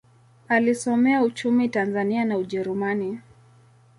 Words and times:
Alisomea 0.47 1.23
uchumi 1.23 1.69
Tanzania 1.69 2.25
na 2.25 2.37
Ujerumani. 2.37 3.19